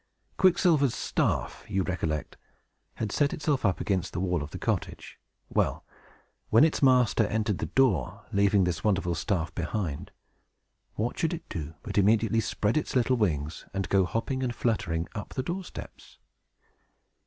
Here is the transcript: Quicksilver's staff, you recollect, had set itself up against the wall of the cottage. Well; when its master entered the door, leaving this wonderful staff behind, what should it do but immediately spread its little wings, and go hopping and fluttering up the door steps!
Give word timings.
Quicksilver's 0.35 0.95
staff, 0.95 1.63
you 1.69 1.83
recollect, 1.83 2.35
had 2.95 3.11
set 3.11 3.33
itself 3.33 3.63
up 3.63 3.79
against 3.79 4.13
the 4.13 4.19
wall 4.19 4.41
of 4.41 4.49
the 4.49 4.57
cottage. 4.57 5.19
Well; 5.47 5.85
when 6.49 6.63
its 6.63 6.81
master 6.81 7.27
entered 7.27 7.59
the 7.59 7.67
door, 7.67 8.25
leaving 8.33 8.63
this 8.63 8.83
wonderful 8.83 9.13
staff 9.13 9.53
behind, 9.53 10.09
what 10.95 11.19
should 11.19 11.35
it 11.35 11.47
do 11.49 11.75
but 11.83 11.99
immediately 11.99 12.39
spread 12.39 12.77
its 12.77 12.95
little 12.95 13.15
wings, 13.17 13.65
and 13.75 13.89
go 13.89 14.05
hopping 14.05 14.41
and 14.41 14.55
fluttering 14.55 15.07
up 15.13 15.35
the 15.35 15.43
door 15.43 15.63
steps! 15.63 16.17